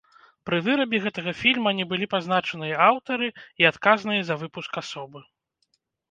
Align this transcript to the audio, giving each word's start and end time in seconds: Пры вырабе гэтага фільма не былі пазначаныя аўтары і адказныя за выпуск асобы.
Пры 0.49 0.57
вырабе 0.67 0.99
гэтага 1.01 1.31
фільма 1.41 1.73
не 1.79 1.83
былі 1.91 2.07
пазначаныя 2.13 2.79
аўтары 2.85 3.27
і 3.63 3.67
адказныя 3.71 4.21
за 4.31 4.35
выпуск 4.45 4.71
асобы. 4.83 5.19